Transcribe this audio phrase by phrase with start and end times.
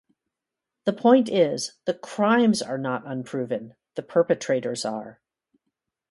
[0.85, 5.19] The point is, the crimes are not 'unproven'; the perpetrators are.